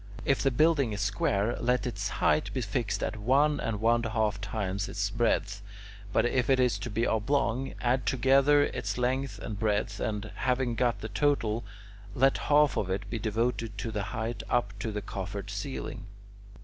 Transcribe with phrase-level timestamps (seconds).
[0.25, 4.41] If the building is square, let its height be fixed at one and one half
[4.41, 5.61] times its breadth;
[6.11, 10.73] but if it is to be oblong, add together its length and breadth and, having
[10.73, 11.63] got the total,
[12.15, 16.07] let half of it be devoted to the height up to the coffered ceiling.